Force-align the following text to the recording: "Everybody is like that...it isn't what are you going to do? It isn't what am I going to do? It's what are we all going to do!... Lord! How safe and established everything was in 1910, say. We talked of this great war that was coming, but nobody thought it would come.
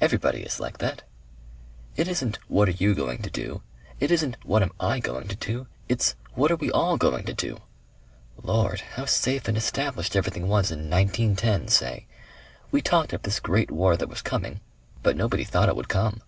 "Everybody 0.00 0.44
is 0.44 0.60
like 0.60 0.78
that...it 0.78 2.06
isn't 2.06 2.38
what 2.46 2.68
are 2.68 2.78
you 2.78 2.94
going 2.94 3.20
to 3.22 3.30
do? 3.30 3.62
It 3.98 4.12
isn't 4.12 4.36
what 4.44 4.62
am 4.62 4.70
I 4.78 5.00
going 5.00 5.26
to 5.26 5.34
do? 5.34 5.66
It's 5.88 6.14
what 6.34 6.52
are 6.52 6.56
we 6.56 6.70
all 6.70 6.96
going 6.96 7.24
to 7.24 7.34
do!... 7.34 7.58
Lord! 8.40 8.78
How 8.92 9.06
safe 9.06 9.48
and 9.48 9.56
established 9.56 10.14
everything 10.14 10.46
was 10.46 10.70
in 10.70 10.88
1910, 10.88 11.66
say. 11.66 12.06
We 12.70 12.80
talked 12.80 13.12
of 13.12 13.22
this 13.22 13.40
great 13.40 13.72
war 13.72 13.96
that 13.96 14.08
was 14.08 14.22
coming, 14.22 14.60
but 15.02 15.16
nobody 15.16 15.42
thought 15.42 15.68
it 15.68 15.74
would 15.74 15.88
come. 15.88 16.22